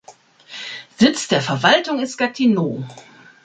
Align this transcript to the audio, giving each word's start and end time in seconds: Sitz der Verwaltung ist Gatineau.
Sitz 0.97 1.27
der 1.27 1.41
Verwaltung 1.43 1.99
ist 1.99 2.17
Gatineau. 2.17 2.83